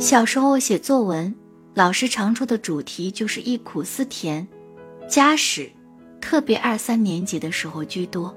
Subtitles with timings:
[0.00, 1.32] 小时候写作文，
[1.74, 4.48] 老师常出的主题就是忆苦思甜、
[5.06, 5.70] 家史，
[6.22, 8.34] 特别二三年级的时候居多，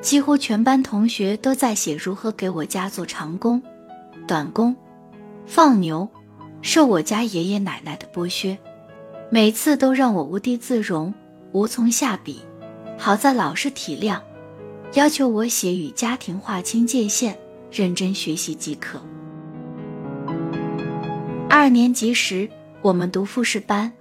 [0.00, 3.62] 几乎全班同学都在写如何给我家做长工、
[4.26, 4.74] 短工、
[5.44, 6.08] 放牛，
[6.62, 8.56] 受我家爷爷奶奶的剥削，
[9.30, 11.12] 每次都让我无地自容，
[11.52, 12.40] 无从下笔。
[12.96, 14.18] 好在老师体谅，
[14.94, 17.36] 要求我写与家庭划清界限，
[17.70, 18.98] 认真学习即可。
[21.48, 22.48] 二年级时，
[22.82, 23.92] 我们读复试班，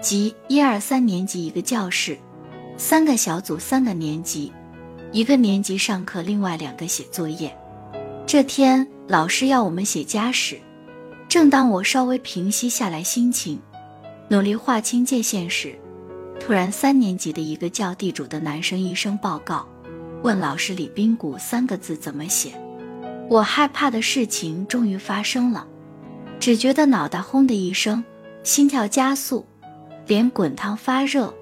[0.00, 2.18] 即一二三年级一个教室，
[2.76, 4.52] 三个小组三个年级，
[5.10, 7.54] 一个年级上课，另外两个写作业。
[8.26, 10.58] 这天老师要我们写家史，
[11.28, 13.58] 正当我稍微平息下来心情，
[14.28, 15.74] 努力划清界限时，
[16.38, 19.66] 突然三年级的一个叫地主的男生一声报告，
[20.22, 22.52] 问老师“李冰谷”三个字怎么写。
[23.28, 25.66] 我害怕的事情终于发生了。
[26.42, 28.02] 只觉得脑袋轰的一声，
[28.42, 29.46] 心跳加速，
[30.08, 31.32] 脸滚烫发热。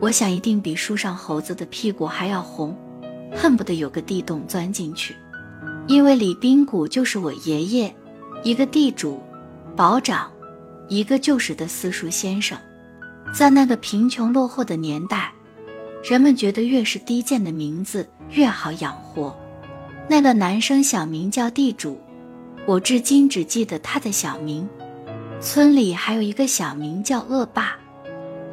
[0.00, 2.74] 我想一定比书上猴子的屁股还要红，
[3.36, 5.14] 恨不得有个地洞钻进去。
[5.86, 7.94] 因为李冰谷就是我爷爷，
[8.42, 9.20] 一个地主、
[9.76, 10.32] 保长，
[10.88, 12.56] 一个旧时的私塾先生。
[13.34, 15.30] 在那个贫穷落后的年代，
[16.02, 19.36] 人们觉得越是低贱的名字越好养活。
[20.08, 22.00] 那个男生小名叫地主。
[22.68, 24.68] 我至今只记得他的小名，
[25.40, 27.74] 村里还有一个小名叫恶霸，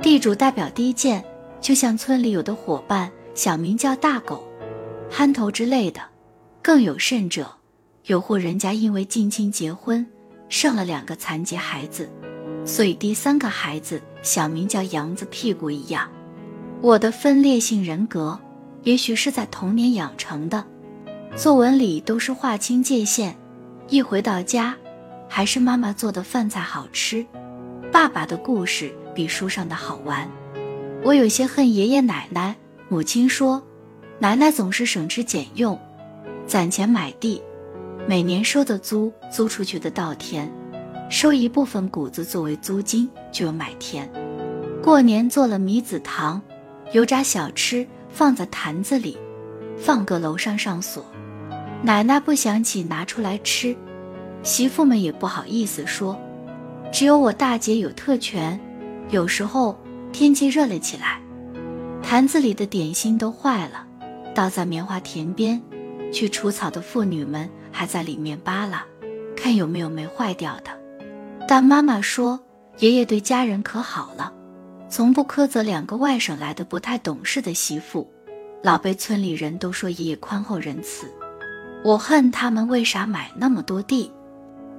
[0.02, 1.21] 地主代表低贱，
[1.59, 4.47] 就像村里有的伙伴小名叫大狗、
[5.11, 5.99] 憨头之类的。
[6.61, 7.45] 更有甚者，
[8.05, 10.08] 有户人家因为近亲结婚，
[10.47, 12.09] 生了两个残疾孩子，
[12.63, 16.09] 所以第三个孩子小名叫羊子屁股一样。
[16.80, 18.39] 我的分裂性人格，
[18.83, 20.63] 也许是在童年养成的，
[21.36, 23.36] 作文里都是划清界限。
[23.88, 24.75] 一回到家，
[25.30, 27.23] 还是妈妈做的饭菜好吃，
[27.92, 30.27] 爸爸的故事比书上的好玩。
[31.03, 32.55] 我有些恨爷爷奶奶。
[32.87, 33.61] 母亲说，
[34.20, 35.80] 奶奶总是省吃俭用，
[36.45, 37.42] 攒钱买地，
[38.08, 40.48] 每年收的租租出去的稻田，
[41.10, 44.08] 收一部分谷子作为租金，就有买田。
[44.83, 46.39] 过年做了米子糖、
[46.92, 49.17] 油炸小吃，放在坛子里，
[49.77, 51.04] 放个楼上上锁。
[51.86, 53.78] 奶奶不想起拿出来吃，
[54.42, 56.20] 媳妇们也不好意思说，
[56.92, 58.60] 只有我大姐有特权。
[59.12, 59.80] 有时候
[60.12, 61.22] 天气热了起来，
[62.02, 63.86] 坛子里的点心都坏了，
[64.34, 65.62] 倒在棉花田边，
[66.12, 68.84] 去除草的妇女们还在里面扒拉，
[69.38, 70.72] 看有没有没坏掉的。
[71.48, 72.40] 但妈妈说，
[72.80, 74.34] 爷爷对家人可好了，
[74.90, 78.12] 从不苛责两个外省来的不太懂事的媳妇，
[78.64, 81.06] 老被村里人都说爷爷宽厚仁慈。
[81.86, 84.12] 我恨他们为啥买那么多地，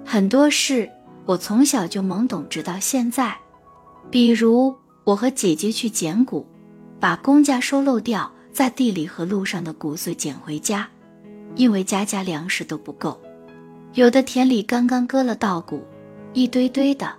[0.05, 0.91] 很多事
[1.25, 3.39] 我从小就懵懂，直到现在。
[4.11, 4.75] 比如
[5.05, 6.45] 我和姐姐去捡谷，
[6.99, 10.89] 把公家收漏掉在地里和路上的谷穗捡回家，
[11.55, 13.21] 因为家家粮食都不够，
[13.95, 15.85] 有的田里刚刚割了稻谷，
[16.33, 17.15] 一堆堆的，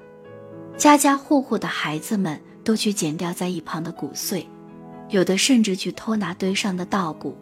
[0.75, 4.46] 家家户户的孩子们都去捡掉在一旁的谷穗，
[5.08, 7.38] 有的甚至去偷拿堆上的稻谷。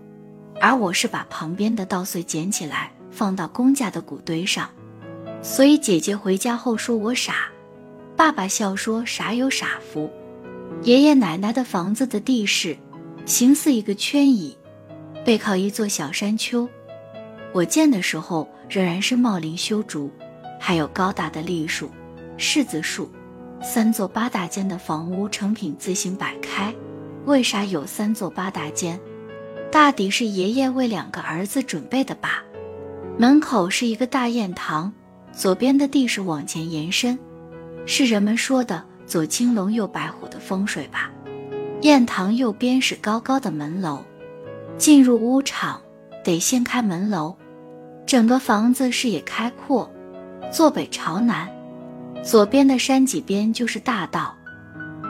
[0.60, 4.70] 而我是把旁边的稻穗捡起来放到公家的谷堆上，
[5.42, 7.50] 所以姐姐回家后说我傻，
[8.16, 10.10] 爸爸笑说傻有傻福。
[10.84, 12.76] 爷爷奶奶的房子的地势
[13.26, 14.58] 形似一个圈椅，
[15.24, 16.68] 背靠一座小山丘。
[17.54, 20.12] 我建的时候仍然是茂林修竹，
[20.60, 21.90] 还有高大的栗树、
[22.38, 23.10] 柿子树，
[23.62, 26.74] 三座八大间的房屋成品自行摆开。
[27.26, 29.00] 为啥有三座八大间？
[29.76, 32.42] 大抵是爷爷为两个儿子准备的吧。
[33.18, 34.94] 门口是一个大雁堂，
[35.34, 37.20] 左边的地势往前延伸，
[37.86, 41.12] 是人们说的左青龙右白虎的风水吧。
[41.82, 44.02] 雁堂右边是高高的门楼，
[44.78, 45.82] 进入屋场
[46.24, 47.36] 得先开门楼。
[48.06, 49.92] 整个房子视野开阔，
[50.54, 51.50] 坐北朝南，
[52.24, 54.38] 左边的山脊边就是大道。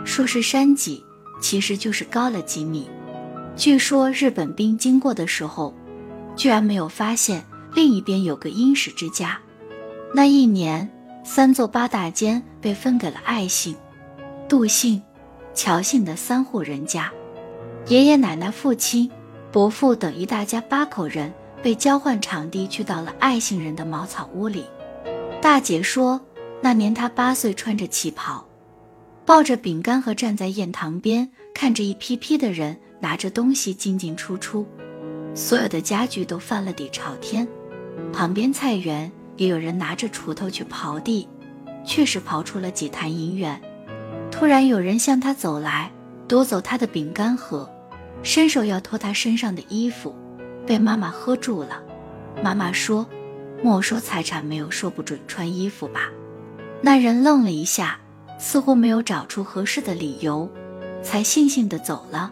[0.03, 1.05] 说是山脊，
[1.39, 2.89] 其实就是高了几米。
[3.55, 5.73] 据说日本兵经过的时候，
[6.35, 7.41] 居然没有发现
[7.73, 9.39] 另一边有个殷实之家。
[10.13, 10.89] 那一年，
[11.23, 13.73] 三座八大间被分给了爱姓、
[14.49, 15.01] 杜姓、
[15.53, 17.09] 乔姓的三户人家。
[17.87, 19.09] 爷爷奶奶、父亲、
[19.53, 24.65] 伯父等一大家八口人被交换场地，去到了爱姓人的茅草屋里。
[25.41, 26.19] 大姐说，
[26.61, 28.45] 那年她八岁，穿着旗袍，
[29.25, 32.77] 抱着饼干和站在雁堂边，看着一批批的人。
[32.99, 34.65] 拿着东西进进出出，
[35.33, 37.47] 所有的家具都翻了底朝天。
[38.11, 41.27] 旁边菜园也有人拿着锄头去刨地，
[41.85, 43.61] 确实刨出了几坛银元。
[44.31, 45.91] 突然有人向他走来，
[46.27, 47.69] 夺走他的饼干盒，
[48.23, 50.15] 伸手要脱他身上的衣服，
[50.65, 51.81] 被妈妈喝住了。
[52.43, 53.07] 妈妈说
[53.63, 56.09] ：“没收财产没有说不准穿衣服吧？”
[56.81, 57.97] 那人愣了一下，
[58.37, 60.49] 似乎没有找出合适的理由，
[61.01, 62.31] 才悻悻地走了。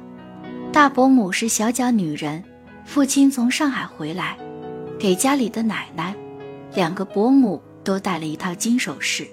[0.73, 2.43] 大伯母是小脚女人，
[2.83, 4.35] 父亲从上海回来，
[4.97, 6.15] 给家里的奶奶、
[6.73, 9.27] 两个伯母都带了一套金首饰。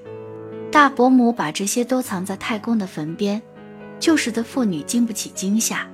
[0.70, 3.40] 大伯母把这些都藏在太公的坟边，
[3.98, 5.88] 旧时的妇女经不起惊吓，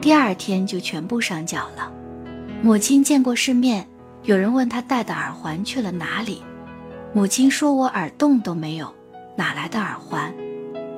[0.00, 1.92] 第二天就全部上缴了。
[2.62, 3.86] 母亲见过世面，
[4.22, 6.42] 有人问她戴的耳环去了哪里，
[7.12, 8.90] 母亲说：“我耳洞都没有，
[9.36, 10.32] 哪来的耳环？”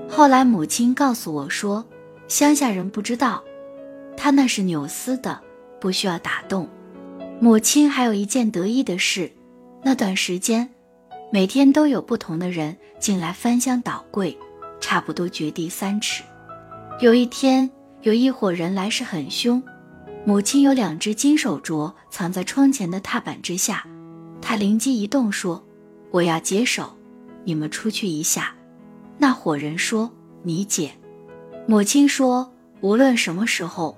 [0.08, 1.84] 后来母亲告诉我说，
[2.28, 3.42] 乡下人不知道，
[4.22, 5.40] 他那是纽丝的，
[5.80, 6.68] 不需要打洞。
[7.40, 9.32] 母亲还有一件得意的事，
[9.82, 10.68] 那段时间。
[11.32, 14.36] 每天都有不同的人进来翻箱倒柜，
[14.78, 16.22] 差不多掘地三尺。
[17.00, 17.70] 有一天，
[18.02, 19.62] 有一伙人来势很凶。
[20.26, 23.86] 母亲有两只金手镯藏在窗前的踏板之下，
[24.42, 25.64] 她灵机一动说
[26.12, 26.94] ：“我要解手，
[27.44, 28.54] 你们出去一下。”
[29.16, 30.12] 那伙人说
[30.44, 30.90] ：“你解。”
[31.66, 32.52] 母亲说
[32.82, 33.96] ：“无论什么时候，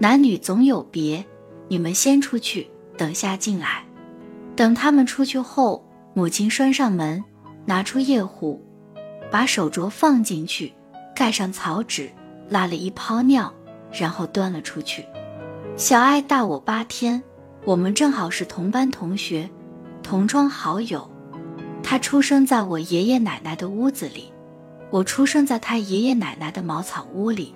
[0.00, 1.24] 男女总有别，
[1.68, 3.84] 你们先出去，等下进来。”
[4.56, 5.86] 等他们出去后。
[6.12, 7.22] 母亲拴上门，
[7.64, 8.60] 拿出夜壶，
[9.30, 10.74] 把手镯放进去，
[11.14, 12.10] 盖上草纸，
[12.48, 13.54] 拉了一泡尿，
[13.92, 15.06] 然后端了出去。
[15.76, 17.22] 小爱大我八天，
[17.64, 19.48] 我们正好是同班同学，
[20.02, 21.08] 同窗好友。
[21.80, 24.32] 他出生在我爷爷奶奶的屋子里，
[24.90, 27.54] 我出生在他爷爷奶奶的茅草屋里。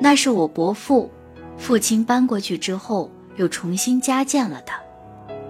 [0.00, 1.08] 那是我伯父，
[1.58, 4.72] 父亲搬过去之后又重新加建了的。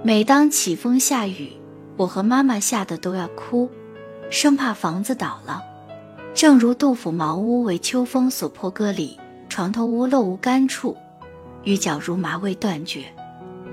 [0.03, 1.53] 每当起风下雨。
[1.99, 3.71] 我和妈妈吓得都要哭，
[4.29, 5.63] 生怕房子倒了。
[6.35, 9.19] 正如杜甫“茅屋为秋风所破歌”里
[9.49, 10.95] “床头屋漏无干处，
[11.65, 13.07] 雨脚如麻未断绝”。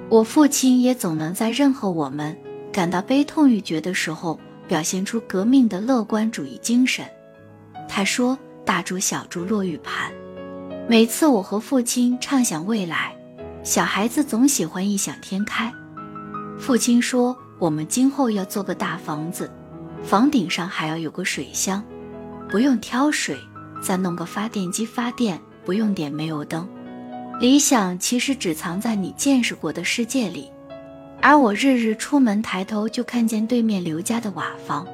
[0.08, 2.38] 我父亲也总能在任何我们
[2.72, 4.40] 感到悲痛欲绝的时候，
[4.70, 7.06] 表现出革命的乐观主义精神。
[7.90, 10.10] 他说：“大珠小珠落玉盘。”
[10.88, 13.16] 每次我和父亲畅想未来，
[13.64, 15.74] 小孩子总喜欢异想天开。
[16.60, 17.38] 父亲说。
[17.60, 19.50] 我们今后要做个大房子，
[20.04, 21.82] 房顶上还要有个水箱，
[22.50, 23.38] 不用挑水，
[23.82, 26.68] 再弄个发电机发电，不用点煤油灯。
[27.40, 30.52] 理想其实只藏在你见识过的世界里，
[31.22, 34.86] 而我日日出门抬头就看见对面刘家的瓦房。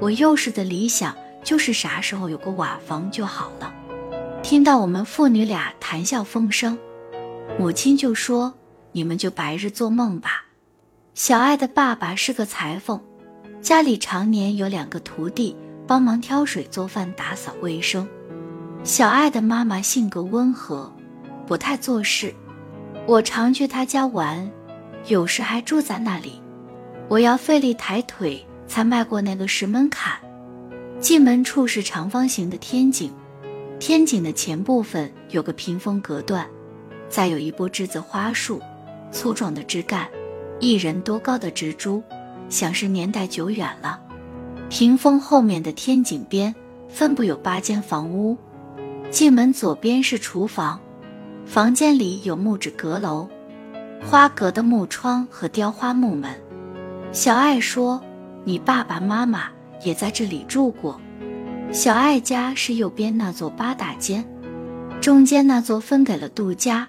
[0.00, 1.14] 我幼时的理想
[1.44, 3.70] 就是啥时候有个瓦房就好了。
[4.42, 6.76] 听到我们父女俩谈笑风生，
[7.58, 8.52] 母亲就说
[8.90, 10.46] ：“你们就白日做梦吧。”
[11.14, 13.00] 小爱的爸爸是个裁缝，
[13.60, 15.56] 家里常年有两个徒弟
[15.86, 18.06] 帮忙挑水、做饭、打扫卫生。
[18.82, 20.92] 小爱的妈妈性格温和，
[21.46, 22.34] 不太做事。
[23.06, 24.50] 我常去他家玩，
[25.06, 26.42] 有时还住在那里。
[27.08, 30.18] 我要费力抬腿才迈过那个石门槛。
[30.98, 33.12] 进门处是长方形的天井，
[33.84, 36.48] 天井的前部分有个屏风隔断，
[37.08, 38.62] 再有一波栀子花树，
[39.10, 40.08] 粗壮的枝干。
[40.60, 42.00] 一人多高的植株，
[42.48, 44.00] 想是年代久远了。
[44.68, 46.54] 屏风后面的天井边
[46.88, 48.38] 分布有八间房屋，
[49.10, 50.78] 进门左边是厨房，
[51.44, 53.28] 房间里有木质阁楼，
[54.00, 56.32] 花格的木窗和雕花木门。
[57.10, 58.00] 小爱说
[58.46, 59.48] ：“你爸爸妈妈
[59.82, 61.00] 也在这里住过。”
[61.72, 64.22] 小爱家是右边那座八大间，
[65.00, 66.86] 中间那座分给了杜家。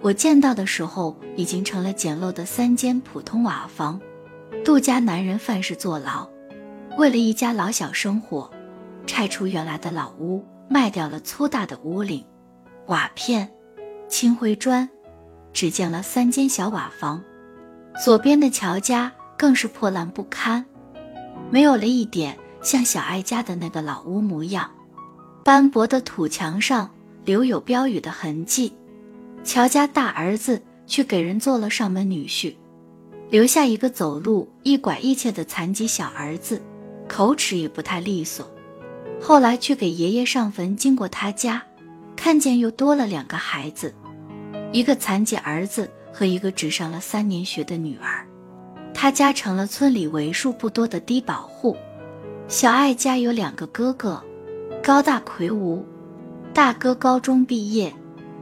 [0.00, 4.00] 我见到的时候，已经成了简陋的三间普通瓦房。
[4.64, 6.28] 杜家男人犯事坐牢，
[6.98, 8.50] 为了一家老小生活，
[9.06, 12.24] 拆除原来的老屋，卖掉了粗大的屋顶、
[12.86, 13.48] 瓦片、
[14.08, 14.88] 青灰砖，
[15.52, 17.22] 只建了三间小瓦房。
[18.04, 20.66] 左边的乔家更是破烂不堪，
[21.52, 24.70] 没有了一点像小爱家的那个老屋模样，
[25.44, 26.90] 斑驳的土墙上
[27.26, 28.72] 留有标语的痕迹。
[29.44, 32.54] 乔家大儿子去给人做了上门女婿，
[33.28, 36.62] 留下一个走路一拐一切的残疾小儿子，
[37.06, 38.50] 口齿也不太利索。
[39.20, 41.62] 后来去给爷爷上坟，经过他家，
[42.16, 43.94] 看见又多了两个孩子，
[44.72, 48.26] 一个残疾儿子和一个只上了三年学的女儿。
[48.94, 51.76] 他家成了村里为数不多的低保户。
[52.46, 54.22] 小爱家有两个哥哥，
[54.82, 55.82] 高大魁梧，
[56.52, 57.92] 大哥高中毕业。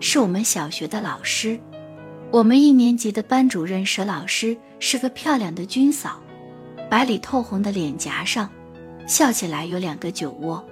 [0.01, 1.57] 是我们小学的老师，
[2.33, 6.21] 我们一年级的班主任佘老师是个漂亮的军嫂，
[6.91, 8.51] 白里透红的脸颊上，
[9.07, 10.63] 笑起来有两个酒窝，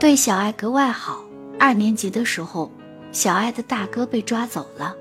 [0.00, 1.20] 对小爱格外好。
[1.60, 2.68] 二年级的时候，
[3.12, 4.92] 小爱的大哥被抓走了，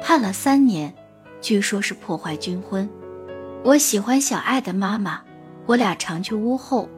[0.00, 0.94] 判了三年，
[1.40, 2.88] 据说是破坏军婚。
[3.64, 5.20] 我喜欢小爱的妈妈，
[5.66, 6.88] 我俩常去屋后，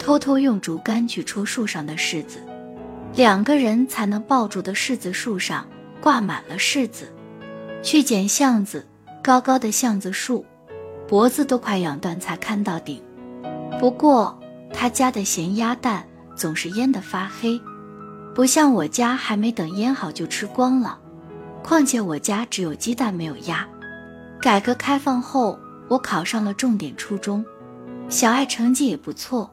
[0.00, 2.40] 偷偷用竹竿去戳树上的柿子，
[3.14, 5.68] 两个人才能抱住的柿子树上
[6.00, 7.12] 挂满了柿子。
[7.82, 8.86] 去捡橡子，
[9.22, 10.44] 高高的橡子树，
[11.06, 13.00] 脖子都快仰断才看到顶。
[13.78, 14.36] 不过
[14.72, 16.04] 他家的咸鸭蛋
[16.34, 17.60] 总是腌得发黑，
[18.34, 20.98] 不像我家还没等腌好就吃光了。
[21.62, 23.68] 况且我家只有鸡蛋没有鸭。
[24.40, 27.44] 改革开放后，我考上了重点初中，
[28.08, 29.50] 小爱成绩也不错，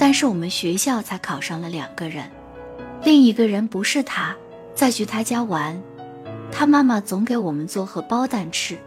[0.00, 2.30] 但是我们学校才考上了两个人，
[3.04, 4.34] 另一个人不是他，
[4.74, 5.78] 再去他家玩。
[6.50, 8.78] 他妈妈总给我们做荷包蛋吃，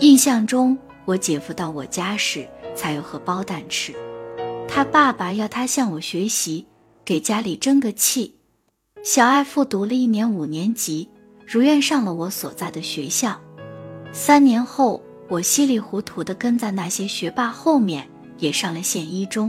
[0.00, 2.44] 印象中我姐夫到我家时
[2.74, 3.94] 才有荷包蛋吃。
[4.66, 6.66] 他爸爸要他向我学习，
[7.04, 8.34] 给家里争个气。
[9.04, 11.08] 小爱复读了一年五年级，
[11.46, 13.40] 如愿上了我所在的学校。
[14.12, 18.08] 三年后，我稀里糊涂地跟在那些学霸后面，
[18.38, 19.48] 也上了县一中。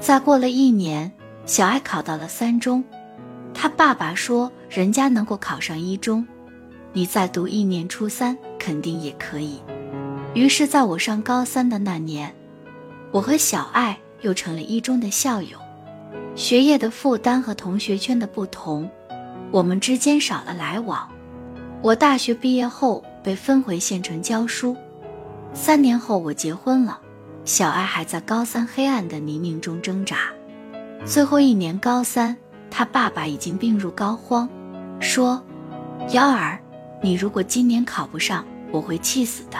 [0.00, 1.10] 再过了一年，
[1.46, 2.84] 小爱考到了三中。
[3.52, 6.26] 他爸爸说，人家能够考上一中。
[6.92, 9.60] 你再读一年初三，肯定也可以。
[10.34, 12.34] 于是，在我上高三的那年，
[13.10, 15.58] 我和小爱又成了一中的校友。
[16.34, 18.88] 学业的负担和同学圈的不同，
[19.50, 21.08] 我们之间少了来往。
[21.82, 24.76] 我大学毕业后被分回县城教书，
[25.52, 27.00] 三年后我结婚了，
[27.46, 30.32] 小爱还在高三黑暗的泥泞中挣扎。
[31.04, 32.36] 最后一年高三，
[32.70, 34.48] 他爸爸已经病入膏肓，
[35.00, 35.42] 说
[36.12, 36.60] ：“幺儿。”
[37.00, 39.56] 你如果今年考不上，我会气死的。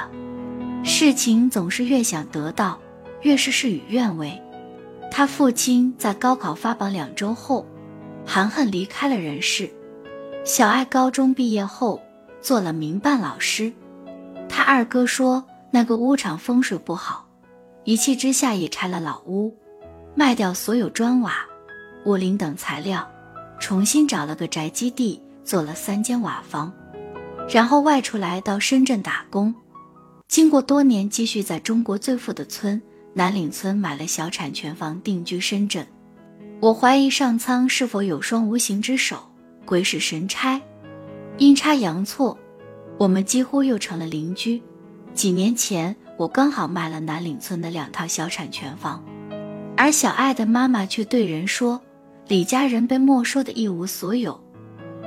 [0.82, 2.80] 事情总是越想得到，
[3.22, 4.42] 越是事与愿违。
[5.12, 7.64] 他父亲在高考发榜两周后，
[8.26, 9.70] 含恨离开了人世。
[10.44, 12.02] 小爱高中毕业后
[12.40, 13.72] 做了民办老师。
[14.48, 17.25] 他二哥说那个屋场风水不好，
[17.86, 19.56] 一气之下也拆了老屋，
[20.16, 21.46] 卖掉所有砖瓦、
[22.04, 23.08] 屋顶等材料，
[23.60, 26.72] 重新找了个宅基地，做了三间瓦房。
[27.48, 29.54] 然后外出来到深圳打工，
[30.26, 32.82] 经过多年积蓄，在中国最富的村
[33.14, 35.86] 南岭村买了小产权房定居深圳。
[36.58, 39.30] 我怀疑上苍是否有双无形之手，
[39.64, 40.60] 鬼使神差，
[41.38, 42.36] 阴差阳错，
[42.98, 44.60] 我们几乎又成了邻居。
[45.14, 49.04] 几年前，我刚好卖了南岭村的两套小产权房，
[49.76, 51.80] 而小爱的妈妈却对人说，
[52.26, 54.40] 李家人被没收的一无所有，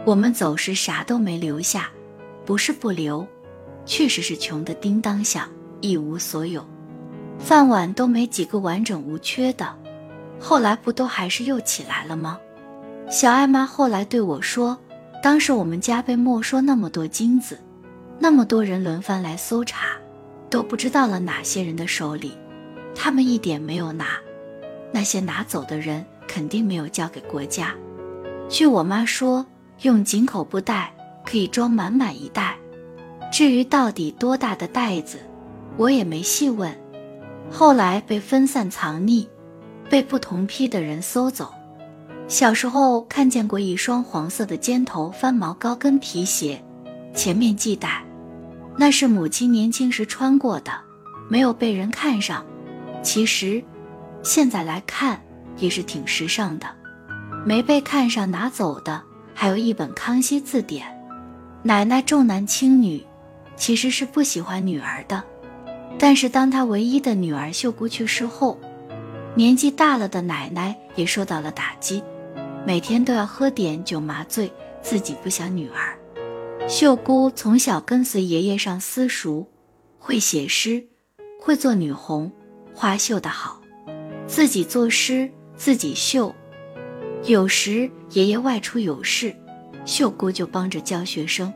[0.05, 1.89] 我们走时啥都没留下。
[2.45, 3.27] 不是不留，
[3.85, 5.47] 确实是穷的叮当响，
[5.81, 6.65] 一无所有，
[7.37, 9.75] 饭碗都没几个完整无缺的。
[10.39, 12.39] 后来不都还是又起来了吗？
[13.09, 14.77] 小艾妈后来对我说，
[15.21, 17.59] 当时我们家被没收那么多金子，
[18.17, 19.89] 那么多人轮番来搜查，
[20.49, 22.37] 都不知道了哪些人的手里，
[22.95, 24.19] 他们一点没有拿，
[24.91, 27.75] 那些拿走的人肯定没有交给国家。
[28.49, 29.45] 据我妈说，
[29.81, 30.93] 用井口布袋。
[31.25, 32.57] 可以装满满一袋，
[33.31, 35.19] 至于到底多大的袋子，
[35.77, 36.75] 我也没细问。
[37.51, 39.27] 后来被分散藏匿，
[39.91, 41.53] 被不同批的人搜走。
[42.27, 46.59] 小时候看见过一双黄色的尖头翻毛高跟皮鞋，
[47.13, 48.03] 前面系带，
[48.79, 50.71] 那是母亲年轻时穿过的，
[51.29, 52.45] 没有被人看上。
[53.03, 53.61] 其实，
[54.23, 55.21] 现在来看
[55.57, 56.65] 也是挺时尚的。
[57.45, 60.87] 没被看上拿走的，还有一本《康熙字典》。
[61.61, 63.05] 奶奶重男轻女，
[63.57, 65.21] 其实是不喜欢女儿的。
[65.97, 68.57] 但是当她唯一的女儿秀姑去世后，
[69.35, 72.01] 年纪大了的奶奶也受到了打击，
[72.65, 74.49] 每天都要喝点酒麻醉，
[74.81, 75.98] 自己不想女儿。
[76.69, 79.47] 秀姑从小跟随爷爷上私塾，
[79.97, 80.85] 会写诗，
[81.41, 82.31] 会做女红，
[82.75, 83.59] 花绣得好，
[84.27, 86.35] 自己作诗，自己绣。
[87.25, 89.35] 有时爷爷外出有事。
[89.83, 91.51] 秀姑就帮着教学生，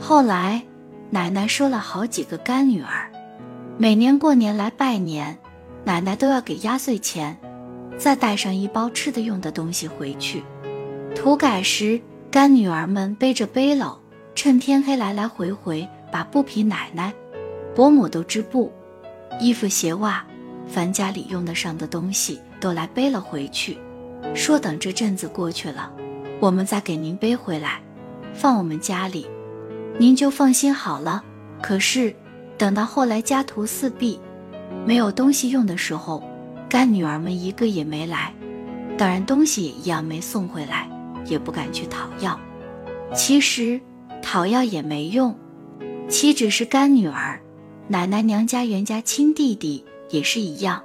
[0.00, 0.60] 后来
[1.10, 3.12] 奶奶收了好几个干女儿，
[3.78, 5.38] 每年过年来拜年，
[5.84, 7.38] 奶奶都要给压岁钱，
[7.96, 10.42] 再带上一包吃的用的东西回去。
[11.14, 13.98] 土改时，干女儿们背着背篓，
[14.34, 17.12] 趁天黑来来回回把布匹奶奶、
[17.74, 18.72] 伯母都织布，
[19.38, 20.24] 衣服鞋袜，
[20.66, 23.78] 凡家里用得上的东西都来背了回去，
[24.34, 25.92] 说等这阵子过去了。
[26.40, 27.80] 我们再给您背回来，
[28.34, 29.26] 放我们家里，
[29.98, 31.22] 您就放心好了。
[31.62, 32.14] 可是，
[32.58, 34.18] 等到后来家徒四壁，
[34.84, 36.22] 没有东西用的时候，
[36.68, 38.34] 干女儿们一个也没来，
[38.98, 40.88] 当然东西也一样没送回来，
[41.26, 42.38] 也不敢去讨要。
[43.14, 43.80] 其实
[44.22, 45.36] 讨要也没用，
[46.08, 47.42] 岂止是干女儿，
[47.88, 50.82] 奶奶娘家袁家亲弟弟也是一样。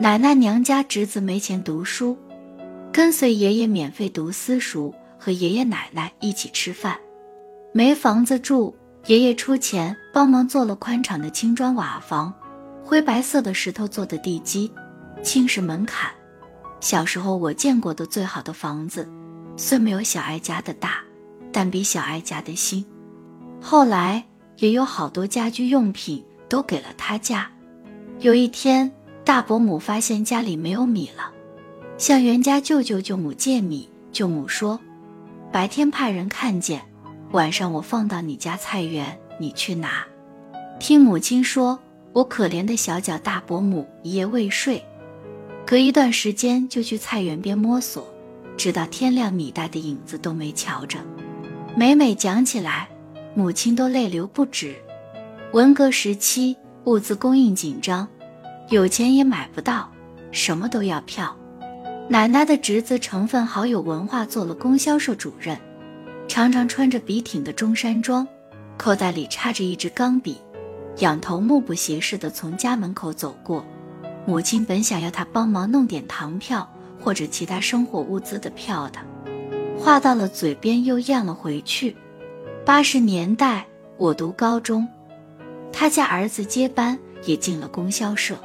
[0.00, 2.18] 奶奶娘家侄子没钱读书，
[2.92, 6.98] 跟随爷爷免费读私塾，和爷爷奶奶一起吃饭。
[7.72, 8.74] 没房子住，
[9.06, 12.34] 爷爷出钱帮忙做了宽敞的青砖瓦房，
[12.82, 14.72] 灰白色的石头做的地基，
[15.22, 16.10] 青石门槛。
[16.80, 19.08] 小时候我见过的最好的房子，
[19.56, 21.03] 虽没有小艾家的大，
[21.54, 22.84] 但比小艾家的新。
[23.62, 24.26] 后来
[24.58, 27.50] 也有好多家居用品都给了他家。
[28.18, 28.92] 有一天。
[29.26, 31.32] 大伯母发现家里没有米了，
[31.96, 33.88] 向袁家舅舅舅母借米。
[34.12, 34.78] 舅母说
[35.50, 36.82] ：“白天派人看见，
[37.32, 40.06] 晚上我放到你家菜园，你去拿。”
[40.78, 41.78] 听母亲说，
[42.12, 44.84] 我可怜的小脚大伯母一夜未睡，
[45.66, 48.06] 隔一段时间就去菜园边摸索，
[48.58, 50.98] 直到天亮，米袋的影子都没瞧着。
[51.76, 52.88] 每每讲起来，
[53.34, 54.76] 母亲都泪流不止。
[55.52, 58.06] 文革时期，物资供应紧张。
[58.68, 59.90] 有钱也买不到，
[60.30, 61.36] 什么都要票。
[62.08, 65.58] 奶奶的侄子成分好有文化，做了供销社主任，
[66.28, 68.24] 常常穿着笔挺的中山装，
[68.76, 70.36] 口袋里插着一支钢笔，
[70.98, 73.66] 仰头目不斜视地从家门口走过。
[74.26, 79.00] 母亲本想要他帮忙弄点糖票或者其他生活物资的票的，
[79.78, 81.94] 话到了嘴边又咽了回去。
[82.64, 83.66] 八十年代
[83.98, 84.86] 我读高中，
[85.72, 88.36] 他家儿子接班也进了供销社。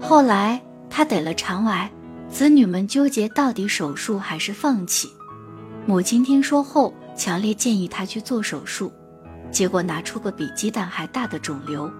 [0.00, 0.60] 后来
[0.90, 1.90] 他得了肠癌，
[2.28, 5.08] 子女们纠结到底手术还是放弃。
[5.86, 8.92] 母亲听说后，强烈建议他去做手术，
[9.50, 11.90] 结果拿出个比鸡蛋还大的肿瘤。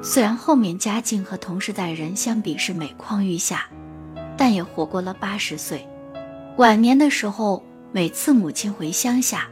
[0.00, 3.66] 虽然后面家境和同时代人相比是每况愈下，
[4.36, 5.86] 但也活过了八十岁。
[6.58, 7.62] 晚年的时候，
[7.94, 9.48] 每次母亲回乡下，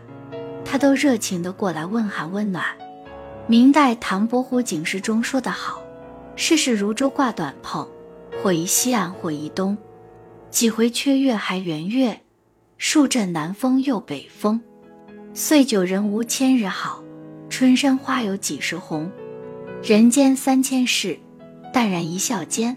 [0.64, 2.64] 他都热情地过来问寒问暖。
[3.46, 5.82] 明代唐伯虎警示中说得好。
[6.36, 7.86] 世事如舟挂短篷，
[8.42, 9.76] 或移西岸，或移东。
[10.48, 12.22] 几回缺月还圆月，
[12.78, 14.58] 数阵南风又北风。
[15.34, 17.04] 岁久人无千日好，
[17.50, 19.10] 春山花有几时红。
[19.82, 21.18] 人间三千事，
[21.74, 22.74] 淡然一笑间。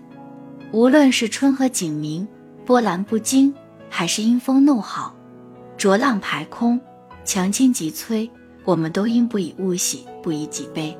[0.73, 2.27] 无论是春和景明，
[2.65, 3.53] 波澜不惊，
[3.89, 5.15] 还是阴风怒号，
[5.77, 6.79] 浊浪排空，
[7.25, 8.29] 强倾急摧，
[8.63, 10.97] 我们都应不以物喜，不以己悲。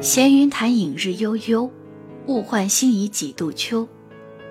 [0.00, 1.70] 闲云潭影日悠悠。
[2.26, 3.86] 物换星移几度秋，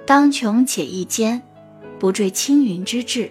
[0.05, 1.41] 当穷且益坚，
[1.99, 3.29] 不坠青云之志。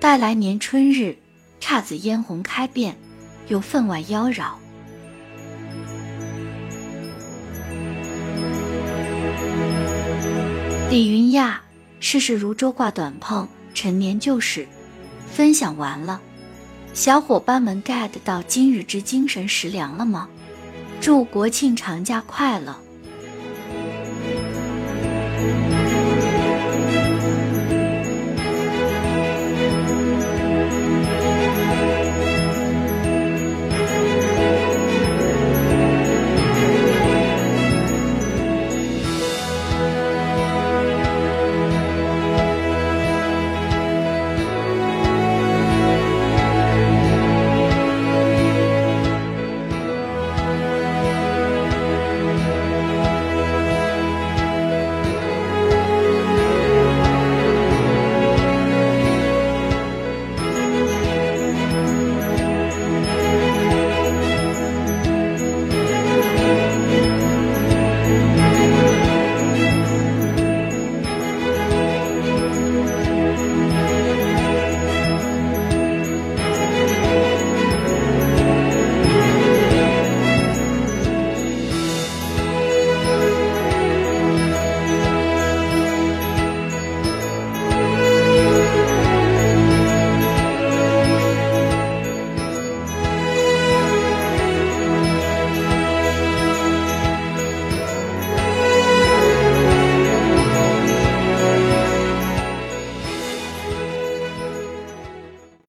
[0.00, 1.16] 待来年春日，
[1.60, 2.96] 姹紫嫣红开遍，
[3.46, 4.54] 又分外妖娆。
[10.90, 11.62] 李云亚，
[12.00, 14.66] 世事如舟挂短篷，陈年旧事
[15.40, 16.20] 分享完了，
[16.92, 20.28] 小伙伴们 get 到今日之精神食粮了吗？
[21.00, 22.76] 祝国庆长假快乐